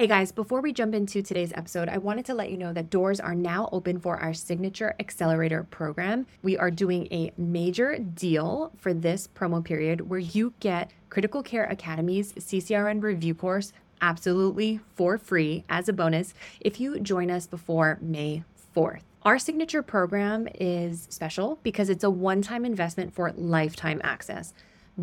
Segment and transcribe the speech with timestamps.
[0.00, 2.88] Hey guys, before we jump into today's episode, I wanted to let you know that
[2.88, 6.26] doors are now open for our Signature Accelerator program.
[6.42, 11.70] We are doing a major deal for this promo period where you get Critical Care
[11.70, 17.98] Academy's CCRN review course absolutely for free as a bonus if you join us before
[18.00, 18.44] May
[18.74, 19.02] 4th.
[19.24, 24.54] Our signature program is special because it's a one time investment for lifetime access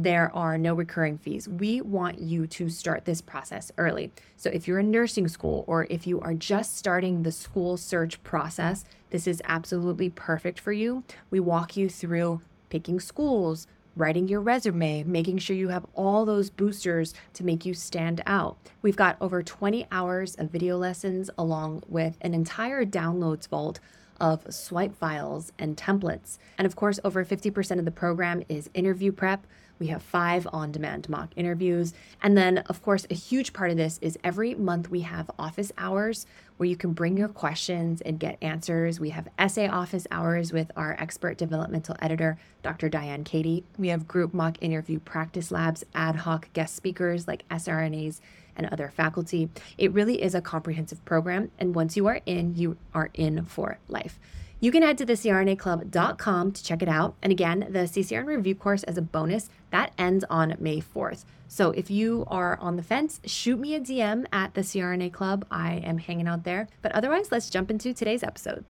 [0.03, 1.49] there are no recurring fees.
[1.49, 4.11] We want you to start this process early.
[4.35, 8.21] So, if you're in nursing school or if you are just starting the school search
[8.23, 11.03] process, this is absolutely perfect for you.
[11.31, 13.65] We walk you through picking schools,
[13.95, 18.57] writing your resume, making sure you have all those boosters to make you stand out.
[18.83, 23.79] We've got over 20 hours of video lessons along with an entire downloads vault
[24.19, 26.37] of swipe files and templates.
[26.57, 29.45] And of course, over 50% of the program is interview prep.
[29.79, 31.93] We have five on demand mock interviews.
[32.21, 35.71] And then, of course, a huge part of this is every month we have office
[35.77, 36.25] hours
[36.57, 38.99] where you can bring your questions and get answers.
[38.99, 42.89] We have essay office hours with our expert developmental editor, Dr.
[42.89, 43.63] Diane Katie.
[43.77, 48.19] We have group mock interview practice labs, ad hoc guest speakers like SRNAs
[48.55, 49.49] and other faculty.
[49.77, 51.51] It really is a comprehensive program.
[51.59, 54.19] And once you are in, you are in for life.
[54.59, 57.15] You can head to the crnaclub.com to check it out.
[57.21, 61.25] And again, the CCRN review course as a bonus that ends on May 4th.
[61.47, 65.45] So if you are on the fence, shoot me a DM at the CRNA Club.
[65.51, 66.67] I am hanging out there.
[66.81, 68.65] But otherwise, let's jump into today's episode.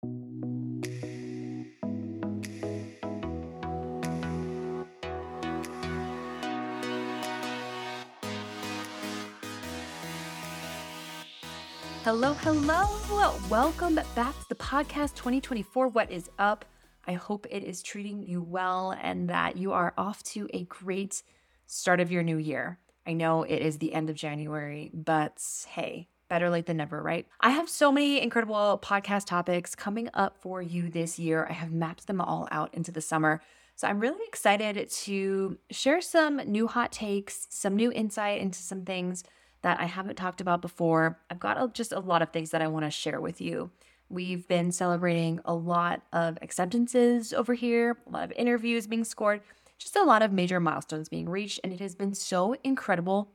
[12.03, 13.33] Hello, hello.
[13.49, 15.87] Welcome back to the podcast 2024.
[15.87, 16.65] What is up?
[17.07, 21.23] I hope it is treating you well and that you are off to a great
[21.65, 22.77] start of your new year.
[23.07, 27.25] I know it is the end of January, but hey, better late than never, right?
[27.39, 31.47] I have so many incredible podcast topics coming up for you this year.
[31.49, 33.39] I have mapped them all out into the summer.
[33.75, 38.83] So I'm really excited to share some new hot takes, some new insight into some
[38.83, 39.23] things
[39.63, 41.19] that I haven't talked about before.
[41.29, 43.71] I've got a, just a lot of things that I want to share with you.
[44.09, 49.41] We've been celebrating a lot of acceptances over here, a lot of interviews being scored,
[49.79, 51.61] just a lot of major milestones being reached.
[51.63, 53.31] And it has been so incredible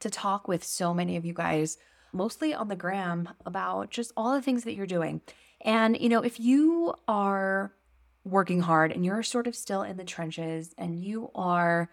[0.00, 1.78] to talk with so many of you guys,
[2.12, 5.20] mostly on the gram, about just all the things that you're doing.
[5.60, 7.72] And, you know, if you are
[8.24, 11.90] working hard and you're sort of still in the trenches and you are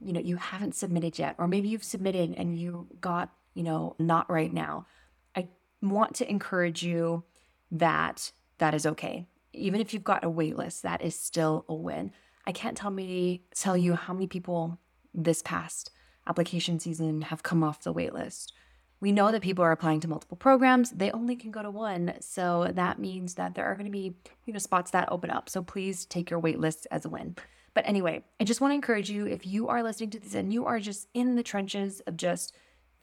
[0.00, 3.96] you know you haven't submitted yet or maybe you've submitted and you got you know
[3.98, 4.86] not right now.
[5.34, 5.48] I
[5.82, 7.24] want to encourage you
[7.70, 9.26] that that is okay.
[9.52, 12.12] Even if you've got a wait list that is still a win.
[12.46, 14.78] I can't tell me tell you how many people
[15.12, 15.90] this past
[16.26, 18.52] application season have come off the wait list.
[19.00, 20.90] We know that people are applying to multiple programs.
[20.90, 22.14] They only can go to one.
[22.20, 24.14] So that means that there are going to be
[24.44, 25.48] you know spots that open up.
[25.48, 27.36] So please take your wait list as a win
[27.76, 30.50] but anyway, I just want to encourage you if you are listening to this and
[30.50, 32.54] you are just in the trenches of just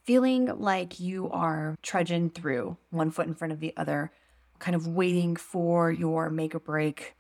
[0.01, 4.11] feeling like you are trudging through one foot in front of the other,
[4.57, 7.13] kind of waiting for your make or break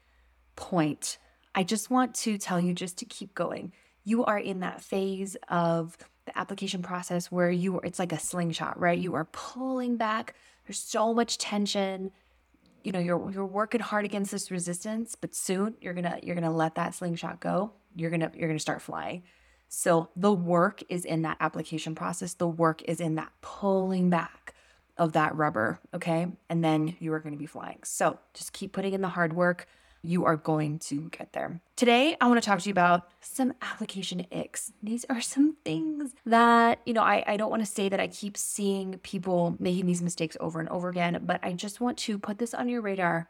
[0.55, 1.19] point,
[1.53, 3.71] I just want to tell you just to keep going.
[4.03, 8.19] You are in that phase of the application process where you are, it's like a
[8.19, 8.97] slingshot, right?
[8.97, 10.33] You are pulling back.
[10.65, 12.13] There's so much tension
[12.83, 16.53] you know you're you're working hard against this resistance but soon you're gonna you're gonna
[16.53, 17.73] let that slingshot go.
[17.95, 19.23] You're gonna you're gonna start flying.
[19.69, 22.35] So the work is in that application process.
[22.35, 24.53] The work is in that pulling back
[24.97, 26.27] of that rubber okay?
[26.49, 27.79] And then you are going to be flying.
[27.83, 29.67] So just keep putting in the hard work
[30.03, 31.61] you are going to get there.
[31.77, 34.71] Today, I want to talk to you about some application icks.
[34.83, 38.07] These are some things that, you know, I, I don't want to say that I
[38.07, 42.19] keep seeing people making these mistakes over and over again, but I just want to
[42.19, 43.29] put this on your radar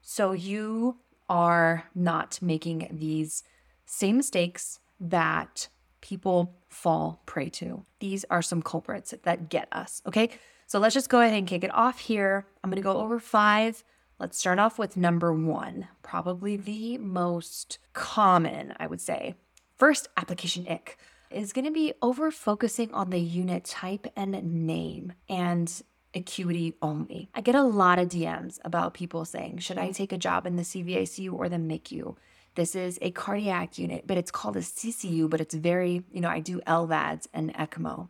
[0.00, 0.96] so you
[1.28, 3.44] are not making these
[3.84, 5.68] same mistakes that
[6.00, 7.84] people fall prey to.
[8.00, 10.30] These are some culprits that get us, okay?
[10.66, 12.46] So let's just go ahead and kick it off here.
[12.62, 13.84] I'm going to go over five
[14.20, 19.36] Let's start off with number one, probably the most common, I would say.
[19.76, 20.98] First application ick
[21.30, 24.32] is going to be over focusing on the unit type and
[24.66, 25.82] name and
[26.16, 27.30] acuity only.
[27.32, 29.92] I get a lot of DMs about people saying, Should I mm-hmm.
[29.92, 32.16] take a job in the CVICU or the MICU?
[32.56, 36.28] This is a cardiac unit, but it's called a CCU, but it's very, you know,
[36.28, 38.08] I do LVADs and ECMO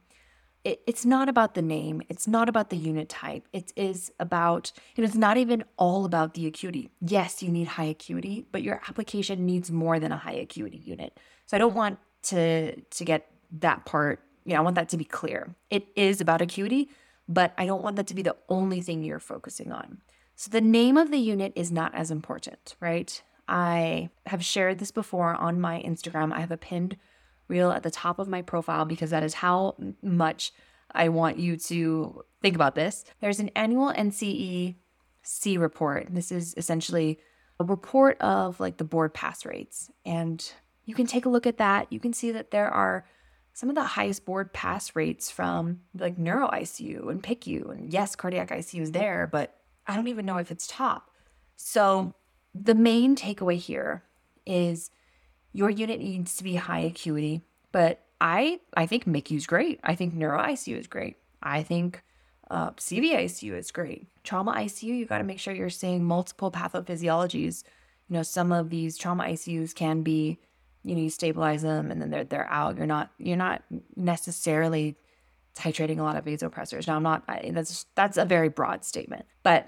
[0.68, 2.02] it, it's not about the name.
[2.10, 3.48] It's not about the unit type.
[3.54, 6.90] It is about, know, it's not even all about the acuity.
[7.00, 11.18] Yes, you need high acuity, but your application needs more than a high acuity unit.
[11.46, 13.30] So I don't want to to get
[13.60, 15.54] that part, you know, I want that to be clear.
[15.70, 16.90] It is about acuity,
[17.26, 20.02] but I don't want that to be the only thing you're focusing on.
[20.36, 23.22] So the name of the unit is not as important, right?
[23.48, 26.34] I have shared this before on my Instagram.
[26.34, 26.98] I have a pinned
[27.48, 30.52] reel at the top of my profile because that is how much
[30.92, 33.04] I want you to think about this.
[33.20, 34.76] There's an annual NCE
[35.58, 36.06] report.
[36.10, 37.18] This is essentially
[37.60, 39.90] a report of like the board pass rates.
[40.06, 40.50] And
[40.84, 41.92] you can take a look at that.
[41.92, 43.04] You can see that there are
[43.52, 47.70] some of the highest board pass rates from like neuro ICU and PICU.
[47.70, 49.56] And yes, cardiac ICU is there, but
[49.86, 51.10] I don't even know if it's top.
[51.56, 52.14] So
[52.54, 54.04] the main takeaway here
[54.46, 54.90] is
[55.52, 57.42] your unit needs to be high acuity,
[57.72, 59.80] but I I think is great.
[59.82, 61.16] I think neuro ICU is great.
[61.42, 62.02] I think
[62.50, 64.06] uh, CV ICU is great.
[64.24, 67.64] Trauma ICU, you got to make sure you're seeing multiple pathophysiologies.
[68.08, 70.38] You know, some of these trauma ICUs can be,
[70.82, 72.76] you know, you stabilize them and then they're they're out.
[72.76, 73.62] You're not you're not
[73.96, 74.96] necessarily
[75.54, 76.86] titrating a lot of vasopressors.
[76.86, 77.24] Now, I'm not.
[77.28, 79.66] I, that's that's a very broad statement, but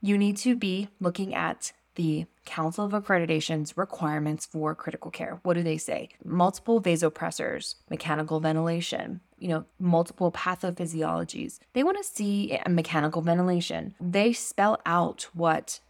[0.00, 5.38] you need to be looking at the Council of Accreditation's requirements for critical care.
[5.42, 6.08] What do they say?
[6.24, 11.58] Multiple vasopressors, mechanical ventilation, you know, multiple pathophysiologies.
[11.72, 13.94] They want to see a mechanical ventilation.
[14.00, 15.80] They spell out what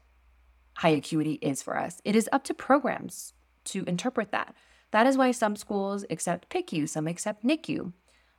[0.74, 2.00] high acuity is for us.
[2.04, 3.32] It is up to programs
[3.64, 4.54] to interpret that.
[4.90, 7.92] That is why some schools accept PICU, some accept NICU,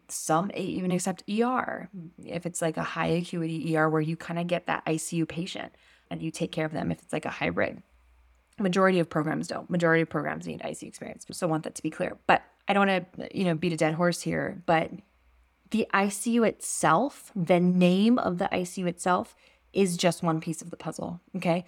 [0.07, 1.89] some even accept ER
[2.23, 5.73] if it's like a high acuity ER where you kind of get that ICU patient
[6.09, 7.81] and you take care of them if it's like a hybrid.
[8.59, 9.69] Majority of programs don't.
[9.69, 11.25] Majority of programs need ICU experience.
[11.31, 12.17] So I want that to be clear.
[12.27, 14.91] But I don't want to, you know, beat a dead horse here, but
[15.71, 19.35] the ICU itself, the name of the ICU itself
[19.73, 21.19] is just one piece of the puzzle.
[21.35, 21.65] Okay.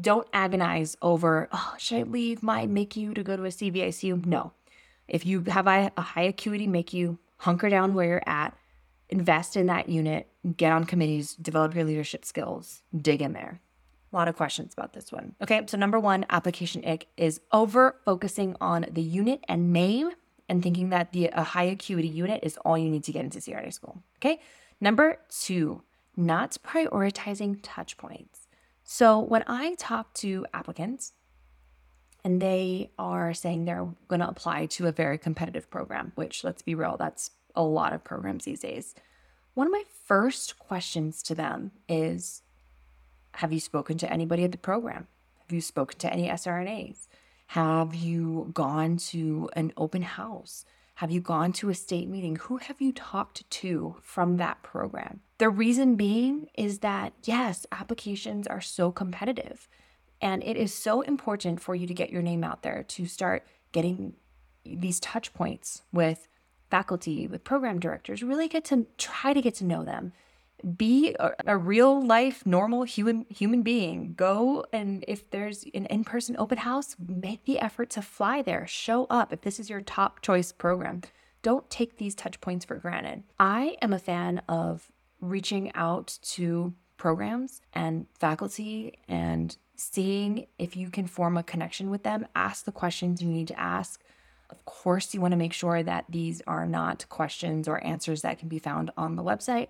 [0.00, 4.26] Don't agonize over, oh, should I leave my MICU to go to a CVICU?
[4.26, 4.52] No.
[5.06, 8.56] If you have a high acuity MICU, hunker down where you're at,
[9.12, 10.26] invest in that unit,
[10.56, 13.60] get on committees, develop your leadership skills, dig in there.
[14.12, 15.34] A lot of questions about this one.
[15.42, 20.10] Okay, so number one, application ick is over focusing on the unit and name
[20.48, 23.38] and thinking that the a high acuity unit is all you need to get into
[23.38, 24.02] CRNA school.
[24.16, 24.40] Okay,
[24.80, 25.82] number two,
[26.16, 28.48] not prioritizing touch points.
[28.82, 31.12] So when I talk to applicants,
[32.24, 36.62] and they are saying they're going to apply to a very competitive program, which let's
[36.62, 38.94] be real, that's a lot of programs these days.
[39.54, 42.42] One of my first questions to them is
[43.36, 45.06] Have you spoken to anybody at the program?
[45.40, 47.08] Have you spoken to any SRNAs?
[47.48, 50.64] Have you gone to an open house?
[50.96, 52.36] Have you gone to a state meeting?
[52.36, 55.20] Who have you talked to from that program?
[55.38, 59.68] The reason being is that, yes, applications are so competitive.
[60.20, 63.44] And it is so important for you to get your name out there to start
[63.72, 64.14] getting
[64.64, 66.28] these touch points with
[66.72, 70.10] faculty, with program directors, really get to try to get to know them.
[70.78, 74.14] Be a, a real life, normal human human being.
[74.14, 78.66] Go and if there's an in person open house, make the effort to fly there.
[78.66, 81.02] Show up if this is your top choice program.
[81.42, 83.24] Don't take these touch points for granted.
[83.38, 84.90] I am a fan of
[85.20, 92.02] reaching out to programs and faculty and seeing if you can form a connection with
[92.02, 92.26] them.
[92.34, 94.00] Ask the questions you need to ask.
[94.52, 98.38] Of course, you want to make sure that these are not questions or answers that
[98.38, 99.68] can be found on the website,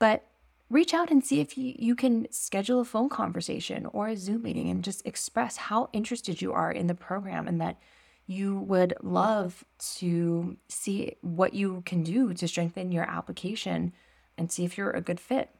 [0.00, 0.26] but
[0.68, 4.68] reach out and see if you, can schedule a phone conversation or a Zoom meeting
[4.68, 7.78] and just express how interested you are in the program and that
[8.26, 13.92] you would love to see what you can do to strengthen your application
[14.38, 15.50] and see if you're a good fit.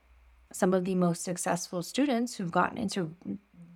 [0.53, 3.15] Some of the most successful students who've gotten into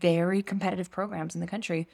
[0.01, 1.89] very competitive programs in the country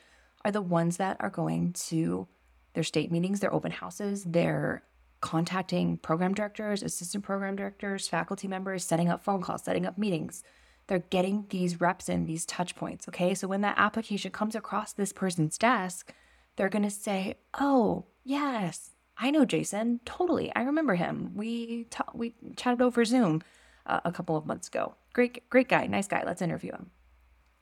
[0.44, 2.26] are the ones that are going to
[2.74, 4.82] their state meetings, their open houses, they're
[5.20, 10.42] contacting program directors, assistant program directors, faculty members, setting up phone calls, setting up meetings.
[10.86, 13.06] They're getting these reps in, these touch points.
[13.08, 13.34] Okay.
[13.34, 16.12] So when that application comes across this person's desk,
[16.56, 20.00] they're going to say, Oh, yes, I know Jason.
[20.04, 20.50] Totally.
[20.56, 21.32] I remember him.
[21.34, 23.42] We, ta- we chatted over Zoom
[23.86, 24.94] uh, a couple of months ago.
[25.12, 25.86] Great, great guy.
[25.86, 26.22] Nice guy.
[26.24, 26.90] Let's interview him.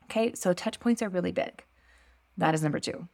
[0.04, 1.64] Okay, so touch points are really big.
[2.38, 3.08] That is number two.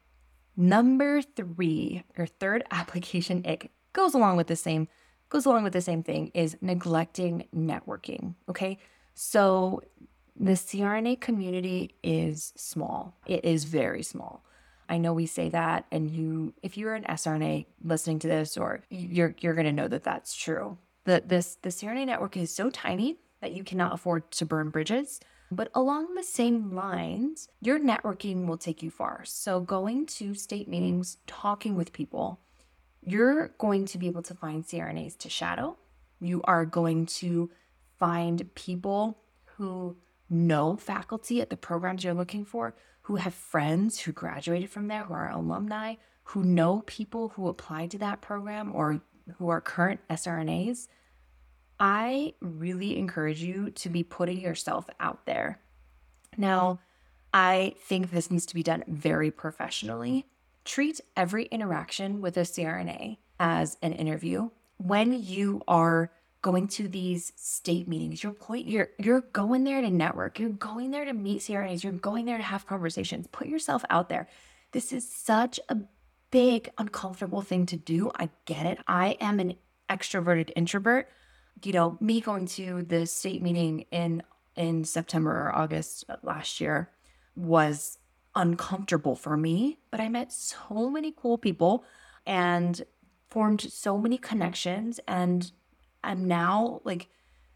[0.57, 4.89] Number three, your third application ick goes along with the same
[5.31, 8.35] goes along with the same thing is neglecting networking.
[8.49, 8.79] Okay,
[9.15, 9.83] so
[10.39, 13.17] the CRNA community is small.
[13.27, 14.45] It is very small.
[14.89, 18.83] I know we say that, and you, if you're an SRNA listening to this, or
[18.91, 20.79] you're you're going to know that that's true.
[21.05, 25.21] That this the CRNA network is so tiny that you cannot afford to burn bridges.
[25.51, 29.25] But along the same lines, your networking will take you far.
[29.25, 32.41] So, going to state meetings, talking with people,
[33.03, 35.77] you're going to be able to find CRNAs to shadow.
[36.21, 37.51] You are going to
[37.99, 39.19] find people
[39.57, 39.97] who
[40.31, 45.05] know faculty at the programs you're looking for, who have friends who graduated from there,
[45.05, 49.01] who are alumni, who know people who applied to that program or
[49.37, 50.89] who are current SRNAs,
[51.79, 55.61] I really encourage you to be putting yourself out there.
[56.37, 56.81] Now,
[57.33, 60.27] I think this needs to be done very professionally.
[60.65, 64.51] Treat every interaction with a CRNA as an interview.
[64.79, 66.11] When you are
[66.43, 70.91] going to these state meetings, you're point you're you're going there to network, you're going
[70.91, 73.27] there to meet CRNAs, you're going there to have conversations.
[73.27, 74.29] Put yourself out there.
[74.73, 75.79] This is such a
[76.31, 78.11] big uncomfortable thing to do.
[78.17, 78.79] I get it.
[78.87, 79.55] I am an
[79.89, 81.09] extroverted introvert.
[81.63, 84.23] You know, me going to the state meeting in
[84.57, 86.91] in September or August last year
[87.37, 87.99] was
[88.35, 91.85] uncomfortable for me, but I met so many cool people
[92.27, 92.83] and
[93.29, 95.01] formed so many connections.
[95.07, 95.51] And
[96.03, 97.09] I'm now like,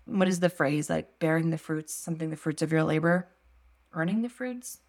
[0.06, 0.90] what is the phrase?
[0.90, 3.28] Like bearing the fruits, something the fruits of your labor,
[3.92, 4.80] earning the fruits,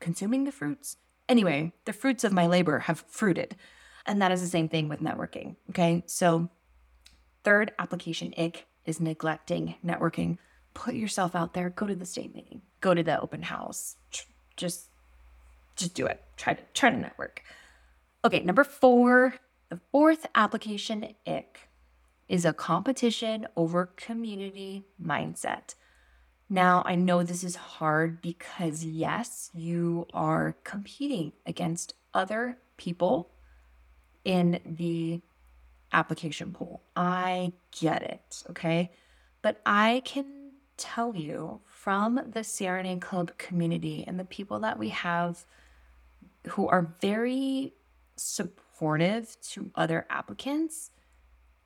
[0.00, 0.96] consuming the fruits.
[1.28, 3.56] Anyway, the fruits of my labor have fruited.
[4.06, 5.56] And that is the same thing with networking.
[5.70, 6.02] Okay.
[6.06, 6.50] So,
[7.44, 10.38] third application ick is neglecting networking.
[10.74, 13.96] Put yourself out there, go to the state meeting, go to the open house.
[14.56, 14.88] Just
[15.76, 16.22] just do it.
[16.36, 17.42] Try to try to network.
[18.24, 19.34] Okay, number four,
[19.68, 21.68] the fourth application ick
[22.28, 25.74] is a competition over community mindset.
[26.48, 33.30] Now, I know this is hard because, yes, you are competing against other people
[34.24, 35.20] in the
[35.94, 36.82] application pool.
[36.96, 38.42] I get it.
[38.50, 38.90] Okay.
[39.42, 40.26] But I can
[40.76, 45.44] tell you from the CRNA Club community and the people that we have
[46.48, 47.74] who are very
[48.16, 50.90] supportive to other applicants,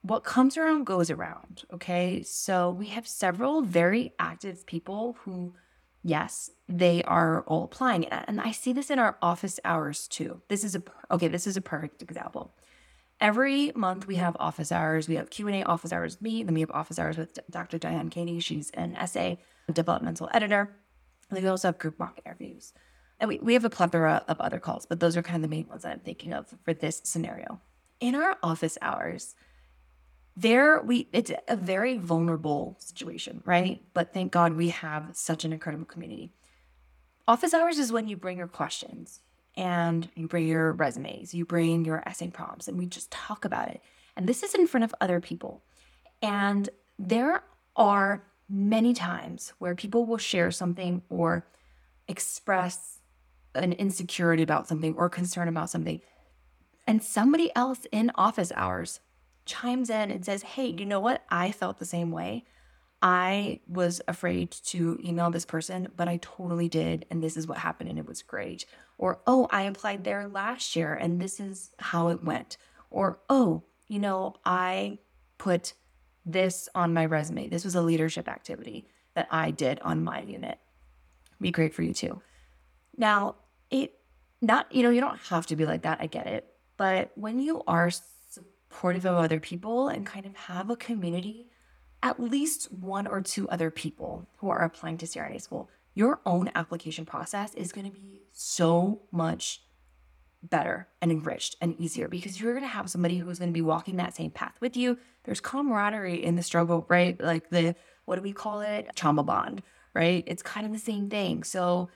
[0.02, 1.64] what comes around goes around.
[1.72, 2.22] Okay.
[2.22, 5.54] So we have several very active people who,
[6.04, 8.06] yes, they are all applying.
[8.06, 10.42] And I see this in our office hours too.
[10.48, 12.52] This is a, okay, this is a perfect example.
[13.20, 14.24] Every month we mm-hmm.
[14.24, 15.08] have office hours.
[15.08, 16.42] We have Q&A office hours with me.
[16.42, 17.78] Then we have office hours with Dr.
[17.78, 18.40] Diane Caney.
[18.40, 19.38] She's an essay
[19.72, 20.76] developmental editor.
[21.30, 22.72] And we also have group mock interviews.
[23.20, 25.54] And we, we have a plethora of other calls, but those are kind of the
[25.54, 27.60] main ones that I'm thinking of for this scenario.
[28.00, 29.34] In our office hours,
[30.36, 33.82] there we it's a very vulnerable situation, right?
[33.92, 36.30] But thank God we have such an incredible community.
[37.26, 39.20] Office hours is when you bring your questions
[39.58, 43.68] and you bring your resumes, you bring your essay prompts, and we just talk about
[43.68, 43.82] it.
[44.16, 45.62] And this is in front of other people.
[46.22, 47.42] And there
[47.74, 51.44] are many times where people will share something or
[52.06, 53.00] express
[53.56, 56.00] an insecurity about something or concern about something,
[56.86, 59.00] and somebody else in office hours
[59.44, 61.24] chimes in and says, Hey, you know what?
[61.30, 62.44] I felt the same way.
[63.00, 67.06] I was afraid to email this person, but I totally did.
[67.10, 68.66] And this is what happened, and it was great.
[68.96, 72.56] Or, oh, I applied there last year, and this is how it went.
[72.90, 74.98] Or, oh, you know, I
[75.38, 75.74] put
[76.26, 77.48] this on my resume.
[77.48, 80.58] This was a leadership activity that I did on my unit.
[81.40, 82.20] Be great for you too.
[82.96, 83.36] Now,
[83.70, 83.94] it
[84.40, 85.98] not, you know, you don't have to be like that.
[86.00, 86.52] I get it.
[86.76, 91.48] But when you are supportive of other people and kind of have a community,
[92.02, 96.50] at least one or two other people who are applying to CRNA school, your own
[96.54, 99.62] application process is going to be so much
[100.42, 103.62] better and enriched and easier because you're going to have somebody who's going to be
[103.62, 104.96] walking that same path with you.
[105.24, 107.20] There's camaraderie in the struggle, right?
[107.20, 107.74] Like the,
[108.04, 108.90] what do we call it?
[108.94, 109.62] Trauma bond,
[109.94, 110.22] right?
[110.26, 111.42] It's kind of the same thing.
[111.42, 111.88] So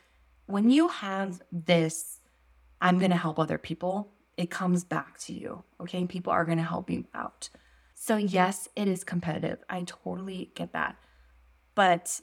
[0.47, 2.18] when you have this,
[2.80, 5.62] I'm going to help other people, it comes back to you.
[5.80, 6.04] Okay.
[6.06, 7.49] People are going to help you out.
[8.04, 9.62] So, yes, it is competitive.
[9.71, 10.97] I totally get that.
[11.76, 12.21] But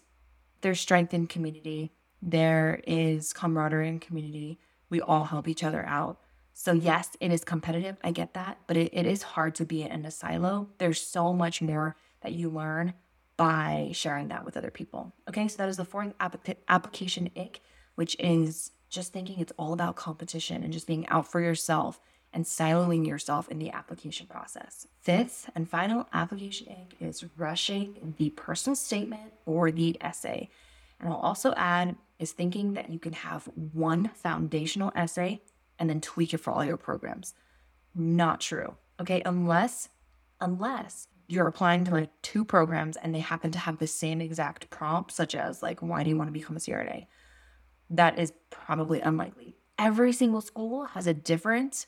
[0.60, 4.60] there's strength in community, there is camaraderie in community.
[4.90, 6.20] We all help each other out.
[6.54, 7.96] So, yes, it is competitive.
[8.04, 8.58] I get that.
[8.68, 10.68] But it, it is hard to be in a silo.
[10.80, 12.94] There's so much more that you learn
[13.38, 15.14] by sharing that with other people.
[15.30, 15.48] Okay.
[15.48, 17.62] So, that is the fourth app- application ick
[17.96, 22.02] which is just thinking it's all about competition and just being out for yourself
[22.34, 24.88] and siloing yourself in the application process.
[25.02, 30.50] Fifth and final application ick is rushing the personal statement or the essay.
[31.00, 35.42] And I'll also add is thinking that you can have one foundational essay
[35.80, 37.34] and then tweak it for all your programs.
[37.96, 38.76] Not true.
[39.00, 39.90] Okay, unless
[40.42, 44.70] unless you're applying to like two programs and they happen to have the same exact
[44.70, 47.06] prompt, such as like, why do you want to become a CRNA?
[47.90, 49.56] that is probably unlikely.
[49.78, 51.88] Every single school has a different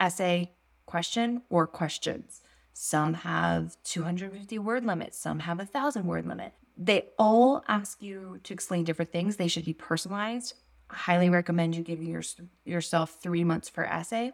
[0.00, 0.52] essay
[0.86, 2.42] question or questions.
[2.78, 6.52] some have 250 word limits, some have a thousand word limit.
[6.76, 9.36] They all ask you to explain different things.
[9.36, 10.52] They should be personalized.
[10.90, 12.22] I highly recommend you giving your,
[12.66, 14.32] yourself three months per essay.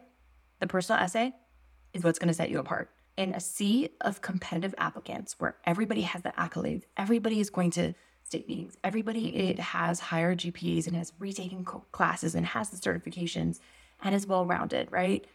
[0.59, 1.33] The personal essay
[1.93, 2.89] is what's going to set you apart.
[3.15, 7.93] In a sea of competitive applicants where everybody has the accolades, everybody is going to
[8.25, 13.59] state meetings, everybody it has higher GPAs and has retaken classes and has the certifications
[14.01, 15.25] and is well rounded, right?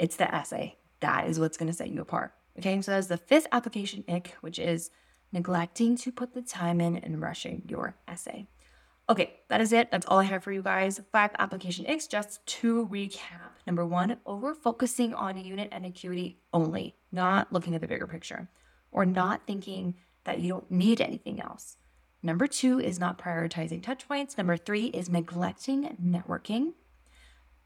[0.00, 0.78] It's the essay.
[1.00, 2.32] That is what's going to set you apart.
[2.58, 4.90] Okay, so that's the fifth application ick, which is
[5.30, 8.48] neglecting to put the time in and rushing your essay.
[9.10, 9.90] Okay, that is it.
[9.90, 11.02] That's all I have for you guys.
[11.12, 13.60] Five application icks, just to recap.
[13.66, 18.48] Number one, over focusing on unit and acuity only, not looking at the bigger picture,
[18.90, 21.76] or not thinking that you don't need anything else.
[22.22, 24.38] Number two is not prioritizing touch points.
[24.38, 26.72] Number three is neglecting networking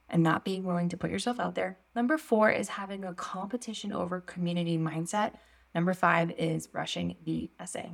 [0.08, 1.78] and not being willing to put yourself out there.
[1.94, 5.32] Number four is having a competition over community mindset.
[5.74, 7.90] Number five is rushing the essay.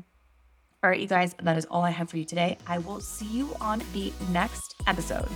[0.82, 2.56] All right, you guys, that is all I have for you today.
[2.66, 5.28] I will see you on the next episode.